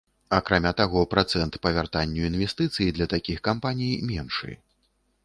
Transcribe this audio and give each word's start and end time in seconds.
Акрамя 0.35 0.69
таго, 0.79 1.01
працэнт 1.11 1.53
па 1.65 1.71
вяртанню 1.75 2.25
інвестыцый 2.29 2.87
для 2.97 3.07
такіх 3.13 3.37
кампаній 3.49 3.93
меншы. 4.15 4.51